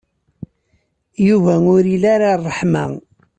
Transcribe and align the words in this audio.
Yuba 1.27 1.53
ur 1.73 1.83
ili 1.93 2.09
ara 2.13 2.31
ṛṛeḥma. 2.39 2.85